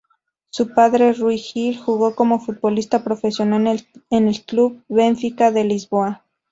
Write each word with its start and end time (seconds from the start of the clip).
Su 0.49 0.73
padre, 0.73 1.13
Rui 1.13 1.37
Gil, 1.37 1.77
jugó 1.77 2.15
como 2.15 2.39
futbolista 2.39 3.03
profesional 3.03 3.85
en 4.09 4.27
el 4.29 4.41
club 4.43 4.83
Benfica 4.89 5.51
de 5.51 5.63
Lisboa. 5.63 6.25